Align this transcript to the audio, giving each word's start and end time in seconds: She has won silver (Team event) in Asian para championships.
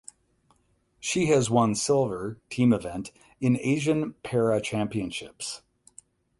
She 0.99 1.27
has 1.27 1.51
won 1.51 1.75
silver 1.75 2.39
(Team 2.49 2.73
event) 2.73 3.11
in 3.39 3.59
Asian 3.59 4.15
para 4.23 4.59
championships. 4.59 5.61